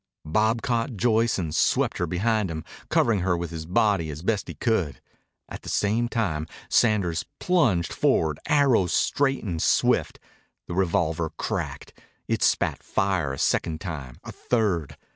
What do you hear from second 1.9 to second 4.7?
her behind him, covering her with his body as best he